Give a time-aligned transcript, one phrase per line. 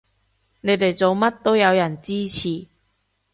[0.61, 2.65] 你哋做乜都有人支持